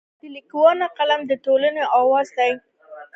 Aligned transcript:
د 0.19 0.21
لیکوال 0.35 0.79
قلم 0.97 1.21
د 1.29 1.31
ټولنې 1.45 1.83
اواز 1.99 2.27
دی. 2.37 2.51